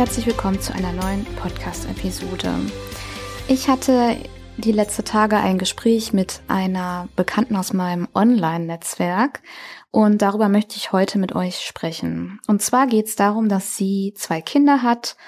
[0.00, 2.54] Herzlich willkommen zu einer neuen Podcast-Episode.
[3.48, 4.16] Ich hatte
[4.56, 9.42] die letzten Tage ein Gespräch mit einer Bekannten aus meinem Online-Netzwerk
[9.90, 12.40] und darüber möchte ich heute mit euch sprechen.
[12.46, 15.18] Und zwar geht es darum, dass sie zwei Kinder hat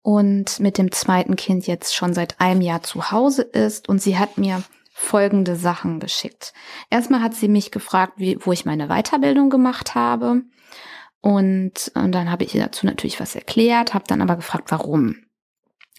[0.00, 4.16] und mit dem zweiten Kind jetzt schon seit einem Jahr zu Hause ist und sie
[4.16, 6.54] hat mir folgende Sachen geschickt.
[6.88, 10.44] Erstmal hat sie mich gefragt, wie, wo ich meine Weiterbildung gemacht habe.
[11.24, 15.24] Und, und dann habe ich ihr dazu natürlich was erklärt, habe dann aber gefragt, warum.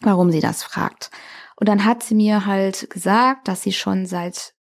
[0.01, 1.09] Warum sie das fragt.
[1.55, 4.53] Und dann hat sie mir halt gesagt, dass sie schon seit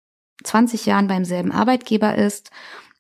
[0.45, 2.53] 20 Jahren beim selben Arbeitgeber ist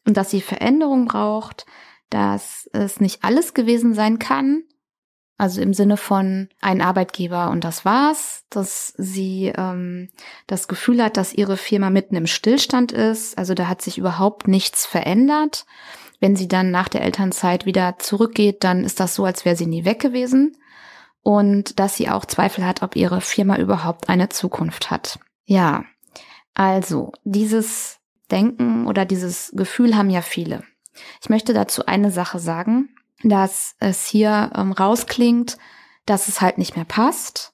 [0.04, 1.64] und dass sie Veränderung braucht,
[2.10, 4.64] dass es nicht alles gewesen sein kann.
[5.38, 10.08] Also im Sinne von ein Arbeitgeber und das war's, dass sie ähm,
[10.48, 13.38] das Gefühl hat, dass ihre Firma mitten im Stillstand ist.
[13.38, 15.64] Also da hat sich überhaupt nichts verändert.
[16.22, 19.66] Wenn sie dann nach der Elternzeit wieder zurückgeht, dann ist das so, als wäre sie
[19.66, 20.56] nie weg gewesen
[21.24, 25.18] und dass sie auch Zweifel hat, ob ihre Firma überhaupt eine Zukunft hat.
[25.46, 25.84] Ja,
[26.54, 27.98] also dieses
[28.30, 30.62] Denken oder dieses Gefühl haben ja viele.
[31.20, 32.90] Ich möchte dazu eine Sache sagen,
[33.24, 35.58] dass es hier ähm, rausklingt,
[36.06, 37.52] dass es halt nicht mehr passt,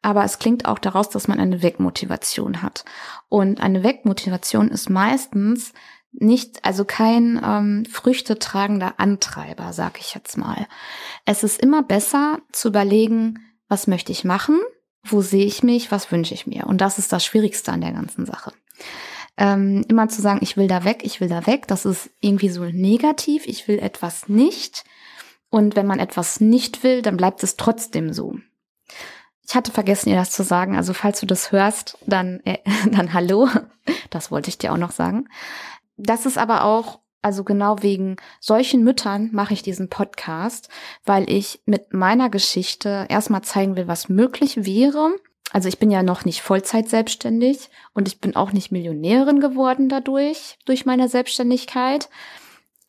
[0.00, 2.86] aber es klingt auch daraus, dass man eine Wegmotivation hat.
[3.28, 5.74] Und eine Wegmotivation ist meistens
[6.18, 10.66] nicht, also kein ähm, früchtetragender Antreiber, sag ich jetzt mal.
[11.24, 14.58] Es ist immer besser zu überlegen, was möchte ich machen,
[15.04, 16.66] wo sehe ich mich, was wünsche ich mir.
[16.66, 18.52] Und das ist das Schwierigste an der ganzen Sache.
[19.36, 22.48] Ähm, immer zu sagen, ich will da weg, ich will da weg, das ist irgendwie
[22.48, 24.84] so negativ, ich will etwas nicht.
[25.50, 28.36] Und wenn man etwas nicht will, dann bleibt es trotzdem so.
[29.46, 30.76] Ich hatte vergessen, ihr das zu sagen.
[30.76, 32.58] Also falls du das hörst, dann, äh,
[32.90, 33.48] dann hallo.
[34.10, 35.28] Das wollte ich dir auch noch sagen
[35.96, 40.68] das ist aber auch, also genau wegen solchen Müttern mache ich diesen Podcast,
[41.04, 45.16] weil ich mit meiner Geschichte erstmal zeigen will, was möglich wäre.
[45.52, 49.88] Also ich bin ja noch nicht Vollzeit selbstständig und ich bin auch nicht Millionärin geworden
[49.88, 52.08] dadurch, durch meine Selbstständigkeit.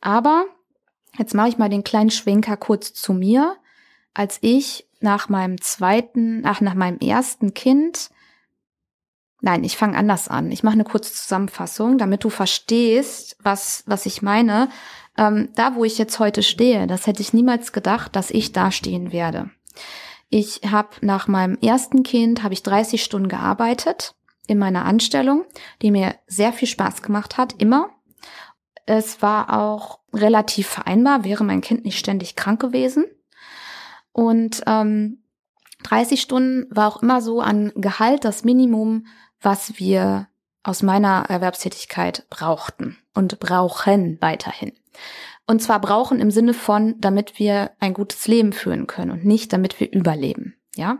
[0.02, 0.46] Aber
[1.18, 3.56] jetzt mache ich mal den kleinen Schwenker kurz zu mir.
[4.14, 8.10] Als ich nach meinem zweiten, ach, nach meinem ersten Kind
[9.42, 10.52] Nein, ich fange anders an.
[10.52, 14.70] Ich mache eine kurze Zusammenfassung, damit du verstehst, was, was ich meine.
[15.18, 18.72] Ähm, da, wo ich jetzt heute stehe, das hätte ich niemals gedacht, dass ich da
[18.72, 19.52] stehen werde.
[20.30, 24.16] Ich habe nach meinem ersten Kind habe ich 30 Stunden gearbeitet
[24.48, 25.46] in meiner Anstellung,
[25.82, 27.90] die mir sehr viel Spaß gemacht hat, immer.
[28.86, 33.06] Es war auch relativ vereinbar, wäre mein Kind nicht ständig krank gewesen.
[34.14, 35.24] Und ähm,
[35.84, 39.06] 30 Stunden war auch immer so an Gehalt das Minimum,
[39.42, 40.28] was wir
[40.64, 44.74] aus meiner Erwerbstätigkeit brauchten und brauchen weiterhin.
[45.46, 49.54] Und zwar brauchen im Sinne von, damit wir ein gutes Leben führen können und nicht
[49.54, 50.56] damit wir überleben.
[50.76, 50.98] Ja,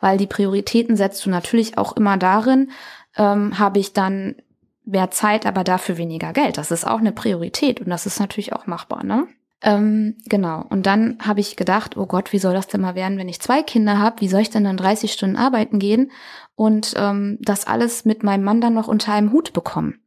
[0.00, 2.70] weil die Prioritäten setzt du natürlich auch immer darin,
[3.16, 4.36] ähm, habe ich dann
[4.84, 6.56] mehr Zeit, aber dafür weniger Geld.
[6.56, 9.26] Das ist auch eine Priorität und das ist natürlich auch machbar, ne?
[9.62, 10.64] Ähm, genau.
[10.70, 13.40] Und dann habe ich gedacht, oh Gott, wie soll das denn mal werden, wenn ich
[13.40, 14.20] zwei Kinder habe?
[14.20, 16.10] Wie soll ich denn dann 30 Stunden arbeiten gehen
[16.54, 20.00] und ähm, das alles mit meinem Mann dann noch unter einem Hut bekommen?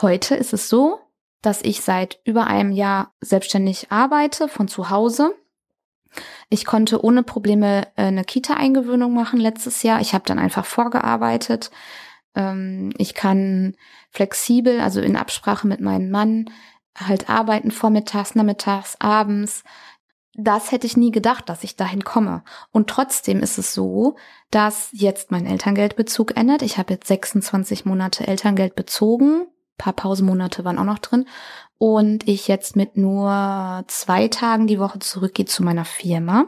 [0.00, 0.98] Heute ist es so,
[1.42, 5.34] dass ich seit über einem Jahr selbstständig arbeite von zu Hause.
[6.48, 10.00] Ich konnte ohne Probleme äh, eine Kita-Eingewöhnung machen letztes Jahr.
[10.00, 11.70] Ich habe dann einfach vorgearbeitet.
[12.34, 13.74] Ähm, ich kann
[14.10, 16.50] flexibel, also in Absprache mit meinem Mann,
[16.96, 19.64] halt arbeiten vormittags, nachmittags, abends.
[20.34, 22.42] Das hätte ich nie gedacht, dass ich dahin komme.
[22.70, 24.16] Und trotzdem ist es so,
[24.50, 26.62] dass jetzt mein Elterngeldbezug endet.
[26.62, 29.42] Ich habe jetzt 26 Monate Elterngeld bezogen.
[29.42, 31.26] Ein paar Pausenmonate waren auch noch drin.
[31.78, 36.46] Und ich jetzt mit nur zwei Tagen die Woche zurückgehe zu meiner Firma.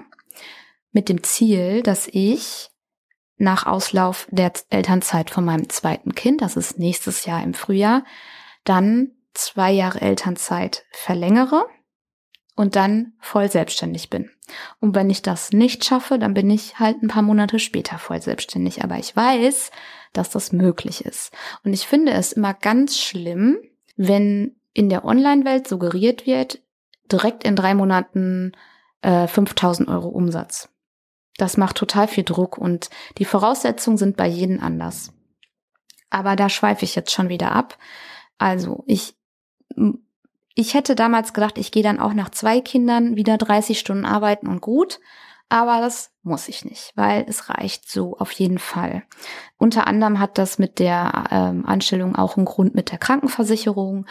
[0.92, 2.70] Mit dem Ziel, dass ich
[3.38, 8.04] nach Auslauf der Elternzeit von meinem zweiten Kind, das ist nächstes Jahr im Frühjahr,
[8.64, 11.66] dann zwei Jahre Elternzeit verlängere
[12.56, 14.30] und dann voll selbstständig bin.
[14.80, 18.20] Und wenn ich das nicht schaffe, dann bin ich halt ein paar Monate später voll
[18.20, 18.82] selbstständig.
[18.82, 19.70] Aber ich weiß,
[20.12, 21.32] dass das möglich ist.
[21.64, 23.58] Und ich finde es immer ganz schlimm,
[23.96, 26.60] wenn in der Online-Welt suggeriert wird,
[27.10, 28.52] direkt in drei Monaten
[29.02, 30.68] äh, 5000 Euro Umsatz.
[31.36, 35.12] Das macht total viel Druck und die Voraussetzungen sind bei jedem anders.
[36.10, 37.78] Aber da schweife ich jetzt schon wieder ab.
[38.38, 39.17] Also ich
[40.54, 44.48] ich hätte damals gedacht, ich gehe dann auch nach zwei Kindern wieder 30 Stunden arbeiten
[44.48, 45.00] und gut.
[45.50, 49.04] Aber das muss ich nicht, weil es reicht so auf jeden Fall.
[49.56, 54.04] Unter anderem hat das mit der ähm, Anstellung auch einen Grund mit der Krankenversicherung.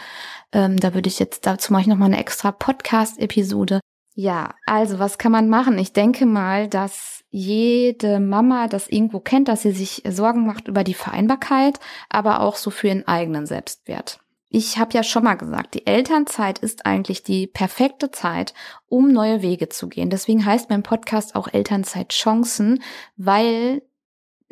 [0.52, 3.80] Ähm, da würde ich jetzt, dazu mache ich nochmal eine extra Podcast-Episode.
[4.14, 5.78] Ja, also was kann man machen?
[5.78, 10.82] Ich denke mal, dass jede Mama das irgendwo kennt, dass sie sich Sorgen macht über
[10.82, 11.78] die Vereinbarkeit,
[12.08, 14.18] aber auch so für ihren eigenen Selbstwert.
[14.50, 18.54] Ich habe ja schon mal gesagt, die Elternzeit ist eigentlich die perfekte Zeit,
[18.88, 20.08] um neue Wege zu gehen.
[20.08, 22.82] Deswegen heißt mein Podcast auch Elternzeit Chancen,
[23.16, 23.82] weil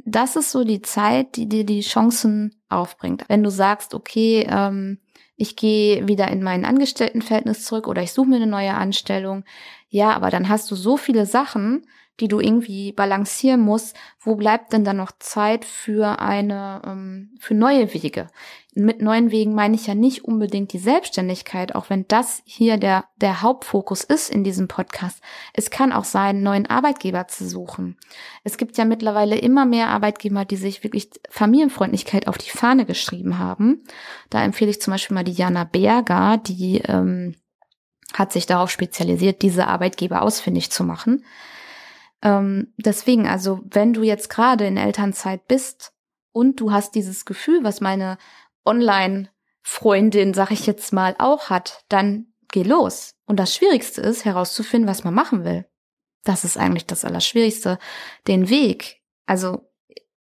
[0.04, 3.24] das ist so die Zeit, die dir die Chancen aufbringt.
[3.28, 4.98] Wenn du sagst, okay, ähm,
[5.36, 9.44] ich gehe wieder in mein Angestelltenverhältnis zurück oder ich suche mir eine neue Anstellung.
[9.88, 11.86] Ja, aber dann hast du so viele Sachen,
[12.20, 13.96] die du irgendwie balancieren musst.
[14.20, 18.28] Wo bleibt denn dann noch Zeit für eine, ähm, für neue Wege?
[18.74, 23.04] Mit neuen Wegen meine ich ja nicht unbedingt die Selbstständigkeit, auch wenn das hier der,
[23.16, 25.22] der Hauptfokus ist in diesem Podcast.
[25.54, 27.96] Es kann auch sein, einen neuen Arbeitgeber zu suchen.
[28.44, 33.38] Es gibt ja mittlerweile immer mehr Arbeitgeber, die sich wirklich Familienfreundlichkeit auf die Fahne geschrieben
[33.38, 33.84] haben.
[34.28, 37.34] Da empfehle ich zum Beispiel mal die Jana Berger, die ähm,
[38.12, 41.24] hat sich darauf spezialisiert, diese Arbeitgeber ausfindig zu machen.
[42.22, 45.92] Ähm, deswegen, also wenn du jetzt gerade in Elternzeit bist
[46.32, 48.18] und du hast dieses Gefühl, was meine
[48.64, 53.14] Online-Freundin, sag ich jetzt mal, auch hat, dann geh los.
[53.26, 55.66] Und das Schwierigste ist, herauszufinden, was man machen will.
[56.24, 57.78] Das ist eigentlich das Allerschwierigste.
[58.26, 59.70] Den Weg, also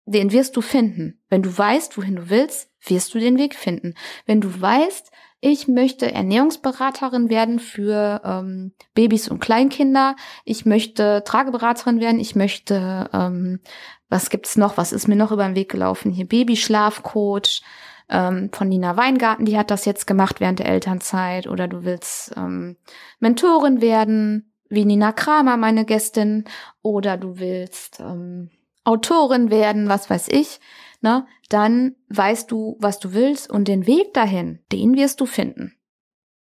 [0.06, 1.22] den wirst du finden.
[1.28, 3.94] Wenn du weißt, wohin du willst, wirst du den Weg finden.
[4.26, 5.10] Wenn du weißt,
[5.46, 10.16] ich möchte Ernährungsberaterin werden für ähm, Babys und Kleinkinder.
[10.46, 12.18] Ich möchte Trageberaterin werden.
[12.18, 13.60] Ich möchte, ähm,
[14.08, 14.78] was gibt's noch?
[14.78, 16.10] Was ist mir noch über den Weg gelaufen?
[16.10, 17.62] Hier Babyschlafcoach
[18.08, 21.46] ähm, von Nina Weingarten, die hat das jetzt gemacht während der Elternzeit.
[21.46, 22.78] Oder du willst ähm,
[23.20, 26.44] Mentorin werden, wie Nina Kramer, meine Gästin.
[26.80, 28.48] Oder du willst ähm,
[28.84, 30.60] Autorin werden, was weiß ich
[31.04, 35.76] ne, dann weißt du, was du willst und den Weg dahin, den wirst du finden.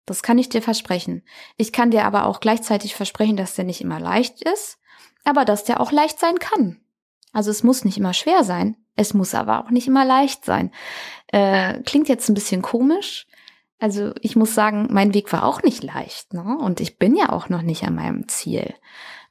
[0.06, 1.24] Das kann ich dir versprechen.
[1.56, 4.77] Ich kann dir aber auch gleichzeitig versprechen, dass der nicht immer leicht ist,
[5.24, 6.81] aber dass der auch leicht sein kann.
[7.31, 10.71] Also es muss nicht immer schwer sein, es muss aber auch nicht immer leicht sein.
[11.27, 13.27] Äh, klingt jetzt ein bisschen komisch.
[13.80, 16.57] Also ich muss sagen, mein Weg war auch nicht leicht, ne?
[16.59, 18.74] Und ich bin ja auch noch nicht an meinem Ziel.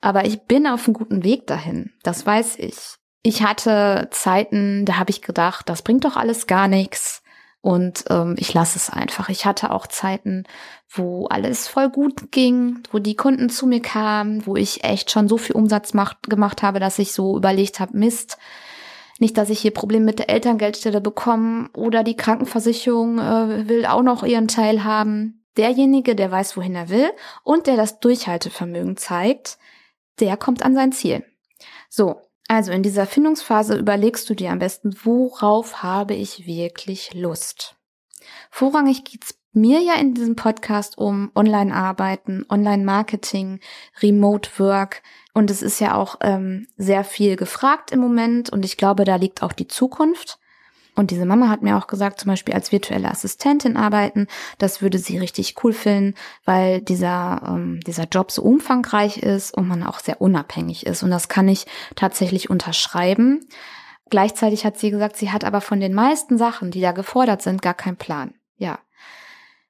[0.01, 1.93] Aber ich bin auf einem guten Weg dahin.
[2.03, 2.77] Das weiß ich.
[3.23, 7.23] Ich hatte Zeiten, da habe ich gedacht, das bringt doch alles gar nichts.
[7.61, 9.29] Und ähm, ich lasse es einfach.
[9.29, 10.45] Ich hatte auch Zeiten,
[10.89, 15.29] wo alles voll gut ging, wo die Kunden zu mir kamen, wo ich echt schon
[15.29, 18.39] so viel Umsatz macht, gemacht habe, dass ich so überlegt habe, Mist,
[19.19, 24.03] nicht, dass ich hier Probleme mit der Elterngeldstelle bekomme oder die Krankenversicherung äh, will auch
[24.03, 25.45] noch ihren Teil haben.
[25.57, 27.11] Derjenige, der weiß, wohin er will
[27.43, 29.59] und der das Durchhaltevermögen zeigt,
[30.21, 31.25] der kommt an sein Ziel.
[31.89, 37.77] So, also in dieser Findungsphase überlegst du dir am besten, worauf habe ich wirklich Lust?
[38.51, 43.61] Vorrangig geht's mir ja in diesem Podcast um Online-Arbeiten, Online-Marketing,
[44.03, 45.03] Remote-Work
[45.35, 49.17] und es ist ja auch ähm, sehr viel gefragt im Moment und ich glaube, da
[49.17, 50.39] liegt auch die Zukunft.
[50.99, 54.27] Und diese Mama hat mir auch gesagt, zum Beispiel als virtuelle Assistentin arbeiten,
[54.59, 59.69] das würde sie richtig cool finden, weil dieser, ähm, dieser Job so umfangreich ist und
[59.69, 61.05] man auch sehr unabhängig ist.
[61.05, 63.47] Und das kann ich tatsächlich unterschreiben.
[64.11, 67.63] Gleichzeitig hat sie gesagt, sie hat aber von den meisten Sachen, die da gefordert sind,
[67.63, 68.35] gar keinen Plan.
[68.57, 68.81] Ja.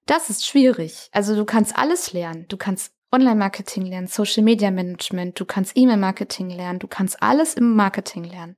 [0.06, 1.10] Das ist schwierig.
[1.12, 2.46] Also du kannst alles lernen.
[2.48, 7.74] Du kannst Online-Marketing lernen, Social Media Management, du kannst E-Mail-Marketing lernen, du kannst alles im
[7.74, 8.56] Marketing lernen.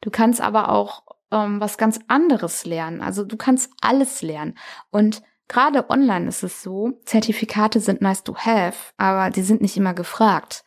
[0.00, 1.02] Du kannst aber auch
[1.32, 3.00] ähm, was ganz anderes lernen.
[3.00, 4.56] Also du kannst alles lernen.
[4.90, 9.76] Und gerade online ist es so, Zertifikate sind nice to have, aber die sind nicht
[9.76, 10.64] immer gefragt.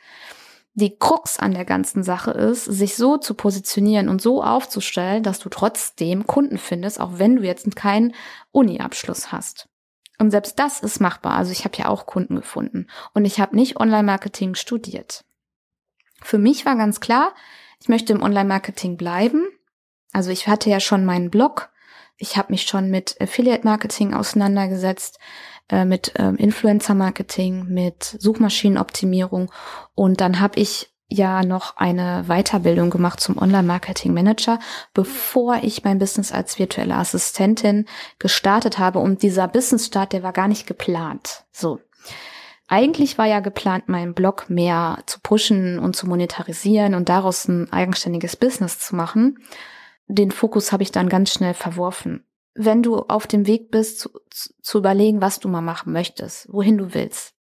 [0.74, 5.40] Die Krux an der ganzen Sache ist, sich so zu positionieren und so aufzustellen, dass
[5.40, 8.14] du trotzdem Kunden findest, auch wenn du jetzt keinen
[8.52, 9.70] Uni-Abschluss hast.
[10.18, 11.34] Und selbst das ist machbar.
[11.34, 15.24] Also ich habe ja auch Kunden gefunden und ich habe nicht Online-Marketing studiert.
[16.22, 17.34] Für mich war ganz klar,
[17.82, 19.48] ich möchte im Online-Marketing bleiben
[20.16, 21.70] also ich hatte ja schon meinen Blog,
[22.16, 25.20] ich habe mich schon mit Affiliate Marketing auseinandergesetzt,
[25.70, 29.52] äh, mit ähm, Influencer Marketing, mit Suchmaschinenoptimierung
[29.94, 34.60] und dann habe ich ja noch eine Weiterbildung gemacht zum Online-Marketing Manager,
[34.94, 37.86] bevor ich mein Business als virtuelle Assistentin
[38.18, 39.00] gestartet habe.
[39.00, 41.44] Und dieser Business-Start, der war gar nicht geplant.
[41.52, 41.80] So.
[42.68, 47.72] Eigentlich war ja geplant, meinen Blog mehr zu pushen und zu monetarisieren und daraus ein
[47.72, 49.38] eigenständiges Business zu machen
[50.08, 52.26] den Fokus habe ich dann ganz schnell verworfen.
[52.54, 54.10] Wenn du auf dem Weg bist, zu,
[54.62, 57.34] zu überlegen, was du mal machen möchtest, wohin du willst,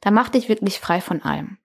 [0.00, 1.58] dann mach dich wirklich frei von allem.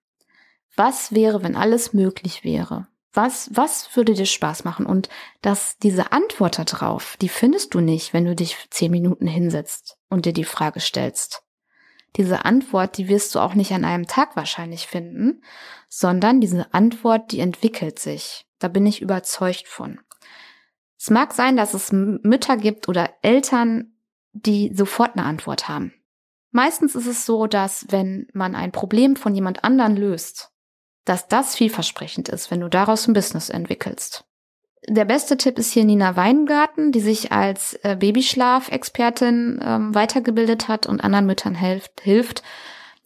[0.76, 2.88] Was wäre, wenn alles möglich wäre?
[3.12, 4.86] Was, was würde dir Spaß machen?
[4.86, 5.08] Und
[5.42, 10.26] dass diese Antwort darauf, die findest du nicht, wenn du dich zehn Minuten hinsetzt und
[10.26, 11.42] dir die Frage stellst.
[12.16, 15.42] diese Antwort, die wirst du auch nicht an einem Tag wahrscheinlich finden,
[15.88, 18.46] sondern diese Antwort, die entwickelt sich.
[18.58, 20.00] Da bin ich überzeugt von.
[21.00, 23.94] Es mag sein, dass es Mütter gibt oder Eltern,
[24.32, 25.94] die sofort eine Antwort haben.
[26.50, 30.50] Meistens ist es so, dass wenn man ein Problem von jemand anderen löst,
[31.06, 34.26] dass das vielversprechend ist, wenn du daraus ein Business entwickelst.
[34.88, 40.86] Der beste Tipp ist hier Nina Weingarten, die sich als äh, Babyschlafexpertin ähm, weitergebildet hat
[40.86, 42.42] und anderen Müttern hilft, hilft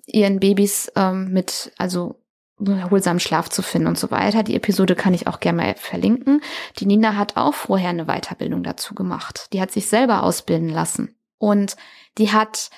[0.07, 2.24] ihren Babys ähm, mit, also
[2.67, 4.43] erholsamen Schlaf zu finden und so weiter.
[4.43, 6.41] Die Episode kann ich auch gerne mal verlinken.
[6.79, 9.49] Die Nina hat auch vorher eine Weiterbildung dazu gemacht.
[9.53, 11.17] Die hat sich selber ausbilden lassen.
[11.39, 11.77] Und
[12.17, 12.71] die hat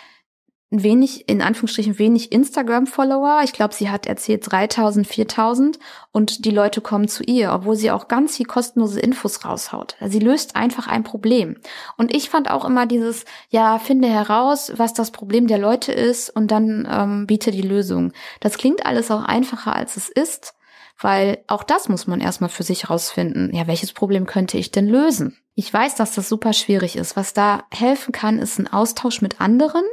[0.70, 3.42] wenig, in Anführungsstrichen wenig Instagram-Follower.
[3.44, 5.78] Ich glaube, sie hat erzählt 3000, 4000
[6.11, 9.96] und die Leute kommen zu ihr, obwohl sie auch ganz viel kostenlose Infos raushaut.
[10.04, 11.56] Sie löst einfach ein Problem.
[11.96, 16.30] Und ich fand auch immer dieses, ja, finde heraus, was das Problem der Leute ist
[16.30, 18.12] und dann ähm, biete die Lösung.
[18.40, 20.54] Das klingt alles auch einfacher, als es ist,
[20.99, 23.54] weil auch das muss man erstmal für sich rausfinden.
[23.54, 25.37] Ja, welches Problem könnte ich denn lösen?
[25.54, 27.16] Ich weiß, dass das super schwierig ist.
[27.16, 29.85] Was da helfen kann, ist ein Austausch mit anderen,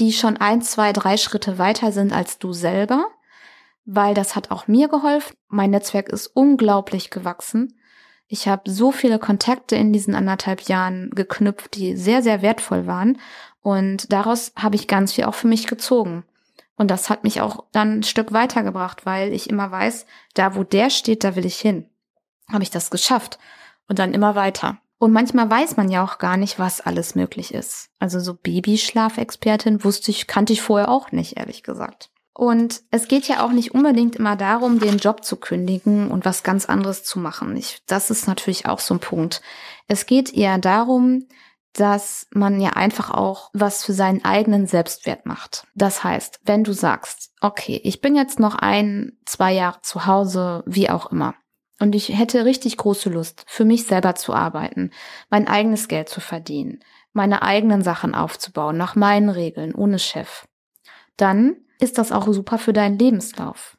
[0.00, 3.06] die schon ein, zwei, drei Schritte weiter sind als du selber,
[3.84, 5.34] weil das hat auch mir geholfen.
[5.48, 7.74] Mein Netzwerk ist unglaublich gewachsen.
[8.26, 13.18] Ich habe so viele Kontakte in diesen anderthalb Jahren geknüpft, die sehr, sehr wertvoll waren.
[13.62, 16.24] Und daraus habe ich ganz viel auch für mich gezogen.
[16.76, 20.62] Und das hat mich auch dann ein Stück weitergebracht, weil ich immer weiß, da wo
[20.62, 21.88] der steht, da will ich hin.
[22.52, 23.38] Habe ich das geschafft.
[23.88, 24.78] Und dann immer weiter.
[24.98, 27.88] Und manchmal weiß man ja auch gar nicht, was alles möglich ist.
[28.00, 32.10] Also so Babyschlafexpertin wusste ich, kannte ich vorher auch nicht, ehrlich gesagt.
[32.34, 36.44] Und es geht ja auch nicht unbedingt immer darum, den Job zu kündigen und was
[36.44, 37.56] ganz anderes zu machen.
[37.56, 39.40] Ich, das ist natürlich auch so ein Punkt.
[39.88, 41.26] Es geht eher darum,
[41.72, 45.66] dass man ja einfach auch was für seinen eigenen Selbstwert macht.
[45.74, 50.62] Das heißt, wenn du sagst, okay, ich bin jetzt noch ein, zwei Jahre zu Hause,
[50.66, 51.34] wie auch immer,
[51.78, 54.90] und ich hätte richtig große Lust, für mich selber zu arbeiten,
[55.30, 56.80] mein eigenes Geld zu verdienen,
[57.12, 60.46] meine eigenen Sachen aufzubauen, nach meinen Regeln, ohne Chef.
[61.16, 63.78] Dann ist das auch super für deinen Lebenslauf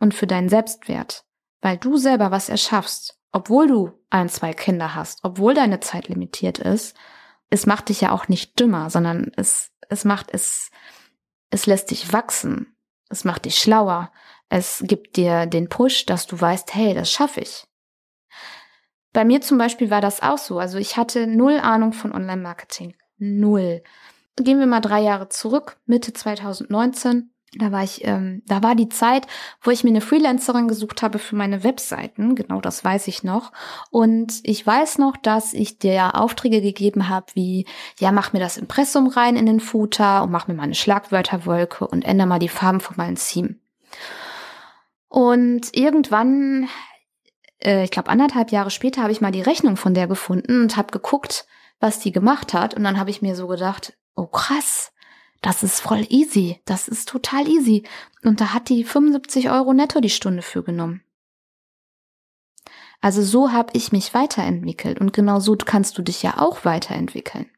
[0.00, 1.24] und für deinen Selbstwert,
[1.60, 6.58] weil du selber was erschaffst, obwohl du ein, zwei Kinder hast, obwohl deine Zeit limitiert
[6.58, 6.96] ist.
[7.50, 10.70] Es macht dich ja auch nicht dümmer, sondern es, es macht es,
[11.50, 12.74] es lässt dich wachsen.
[13.10, 14.12] Es macht dich schlauer.
[14.48, 17.66] Es gibt dir den Push, dass du weißt, hey, das schaffe ich.
[19.12, 20.58] Bei mir zum Beispiel war das auch so.
[20.58, 22.94] Also ich hatte null Ahnung von Online-Marketing.
[23.18, 23.82] Null.
[24.36, 27.30] Gehen wir mal drei Jahre zurück, Mitte 2019.
[27.54, 29.26] Da war ich, ähm, da war die Zeit,
[29.62, 32.34] wo ich mir eine Freelancerin gesucht habe für meine Webseiten.
[32.34, 33.52] Genau, das weiß ich noch.
[33.90, 37.66] Und ich weiß noch, dass ich dir Aufträge gegeben habe, wie,
[37.98, 41.88] ja, mach mir das Impressum rein in den Footer und mach mir mal eine Schlagwörterwolke
[41.88, 43.56] und ändere mal die Farben von meinem Theme.
[45.08, 46.68] Und irgendwann,
[47.62, 50.76] äh, ich glaube anderthalb Jahre später, habe ich mal die Rechnung von der gefunden und
[50.76, 51.46] habe geguckt,
[51.80, 52.74] was die gemacht hat.
[52.74, 54.92] Und dann habe ich mir so gedacht, oh krass,
[55.40, 56.60] das ist voll easy.
[56.64, 57.84] Das ist total easy.
[58.22, 61.02] Und da hat die 75 Euro netto die Stunde für genommen.
[63.00, 67.48] Also so habe ich mich weiterentwickelt und genau so kannst du dich ja auch weiterentwickeln.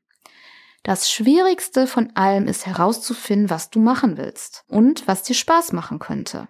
[0.82, 5.98] Das Schwierigste von allem ist herauszufinden, was du machen willst und was dir Spaß machen
[5.98, 6.48] könnte.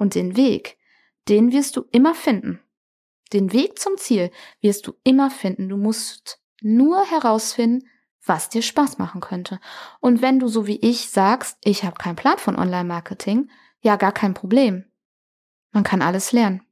[0.00, 0.78] Und den Weg,
[1.28, 2.58] den wirst du immer finden.
[3.34, 4.30] Den Weg zum Ziel
[4.62, 5.68] wirst du immer finden.
[5.68, 7.86] Du musst nur herausfinden,
[8.24, 9.60] was dir Spaß machen könnte.
[10.00, 13.50] Und wenn du so wie ich sagst, ich habe keinen Plan von Online-Marketing,
[13.82, 14.86] ja, gar kein Problem.
[15.70, 16.62] Man kann alles lernen.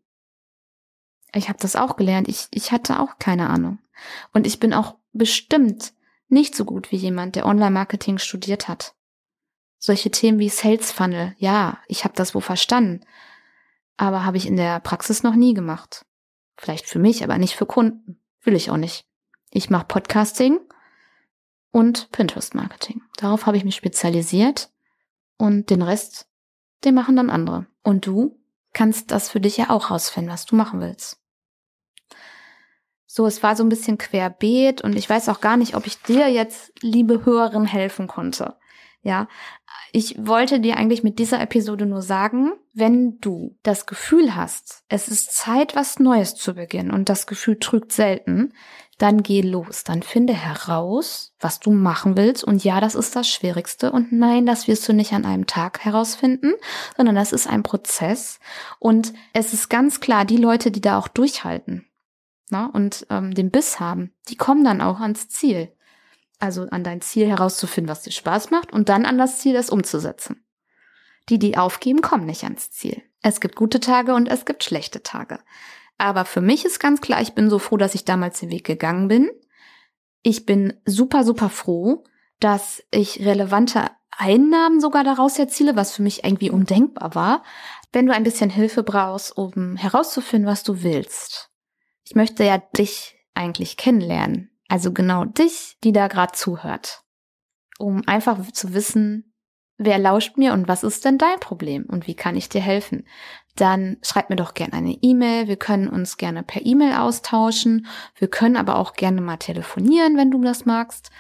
[1.35, 2.29] Ich habe das auch gelernt.
[2.29, 3.79] Ich, ich hatte auch keine Ahnung.
[4.33, 5.93] Und ich bin auch bestimmt
[6.29, 8.95] nicht so gut wie jemand, der Online-Marketing studiert hat.
[9.79, 13.05] Solche Themen wie Sales Funnel, ja, ich habe das wohl verstanden,
[13.97, 16.05] aber habe ich in der Praxis noch nie gemacht.
[16.57, 18.21] Vielleicht für mich, aber nicht für Kunden.
[18.43, 19.07] Will ich auch nicht.
[19.51, 20.59] Ich mache Podcasting
[21.71, 23.03] und Pinterest-Marketing.
[23.17, 24.71] Darauf habe ich mich spezialisiert
[25.37, 26.29] und den Rest,
[26.85, 27.67] den machen dann andere.
[27.83, 28.39] Und du
[28.73, 31.21] kannst das für dich ja auch rausfinden, was du machen willst.
[33.07, 36.03] So, es war so ein bisschen querbeet und ich weiß auch gar nicht, ob ich
[36.03, 38.57] dir jetzt, liebe Hörerin, helfen konnte.
[39.09, 39.27] Ja,
[39.91, 45.09] ich wollte dir eigentlich mit dieser Episode nur sagen, wenn du das Gefühl hast, es
[45.09, 48.53] ist Zeit, was Neues zu beginnen und das Gefühl trügt selten,
[48.99, 52.45] dann geh los, dann finde heraus, was du machen willst.
[52.45, 53.93] Und ja, das ist das Schwierigste.
[53.93, 56.53] Und nein, das wirst du nicht an einem Tag herausfinden,
[56.99, 58.41] sondern das ist ein Prozess.
[58.79, 61.87] Und es ist ganz klar, die Leute, die da auch durchhalten
[62.51, 65.73] na, und ähm, den Biss haben, die kommen dann auch ans Ziel.
[66.39, 69.71] Also an dein Ziel herauszufinden, was dir Spaß macht und dann an das Ziel, es
[69.71, 70.45] umzusetzen.
[71.29, 73.03] Die, die aufgeben, kommen nicht ans Ziel.
[73.23, 75.41] Es gibt gute Tage und es gibt schlechte Tage.
[75.99, 78.65] Aber für mich ist ganz klar, ich bin so froh, dass ich damals den Weg
[78.65, 79.31] gegangen bin.
[80.23, 82.05] Ich bin super, super froh,
[82.41, 87.43] dass ich relevante Einnahmen sogar daraus erziele, was für mich irgendwie undenkbar war.
[87.93, 91.51] Wenn du ein bisschen Hilfe brauchst, um herauszufinden, was du willst.
[92.05, 94.51] Ich möchte ja dich eigentlich kennenlernen.
[94.69, 97.03] Also genau dich, die da gerade zuhört.
[97.79, 99.35] Um einfach zu wissen,
[99.79, 103.07] wer lauscht mir und was ist denn dein Problem und wie kann ich dir helfen?
[103.57, 105.49] Dann schreib mir doch gerne eine E-Mail.
[105.49, 107.87] Wir können uns gerne per E-Mail austauschen.
[108.17, 111.11] Wir können aber auch gerne mal telefonieren, wenn du das magst.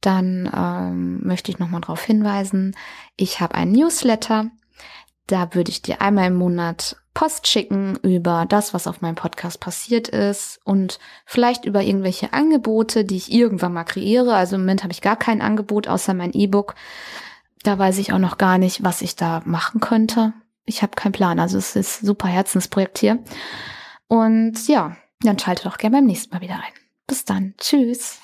[0.00, 2.76] Dann ähm, möchte ich nochmal darauf hinweisen,
[3.16, 4.50] ich habe einen Newsletter.
[5.26, 9.60] Da würde ich dir einmal im Monat Post schicken über das, was auf meinem Podcast
[9.60, 14.34] passiert ist und vielleicht über irgendwelche Angebote, die ich irgendwann mal kreiere.
[14.34, 16.74] Also im Moment habe ich gar kein Angebot außer mein E-Book.
[17.62, 20.34] Da weiß ich auch noch gar nicht, was ich da machen könnte.
[20.66, 21.38] Ich habe keinen Plan.
[21.38, 23.22] Also es ist super Herzensprojekt hier.
[24.08, 26.72] Und ja, dann schalte doch gerne beim nächsten Mal wieder ein.
[27.06, 27.54] Bis dann.
[27.58, 28.20] Tschüss.